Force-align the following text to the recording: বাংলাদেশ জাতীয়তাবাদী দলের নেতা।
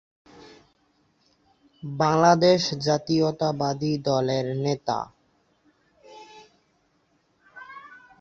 বাংলাদেশ 1.83 2.61
জাতীয়তাবাদী 2.79 3.93
দলের 4.07 4.45
নেতা। 4.57 4.99